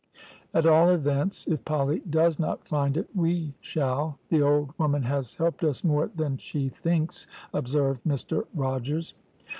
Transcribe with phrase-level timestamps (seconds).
[0.55, 5.35] "`At all events, if Polly does not find it, we shall; the old woman has
[5.35, 9.13] helped us more than she thinks,' observed Mr Rogers.